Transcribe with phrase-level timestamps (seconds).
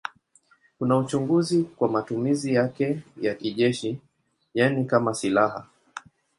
[0.77, 3.99] Kuna uchunguzi kwa matumizi yake ya kijeshi,
[4.53, 5.65] yaani kama silaha.